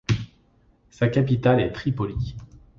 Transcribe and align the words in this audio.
Sa 0.89 1.09
capitale 1.09 1.59
est 1.59 1.71
Tripoli. 1.73 2.35